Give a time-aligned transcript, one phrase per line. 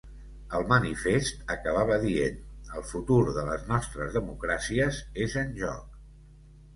[0.59, 2.39] El manifest acabava dient:
[2.79, 6.01] ‘El futur de les nostres democràcies és en joc.’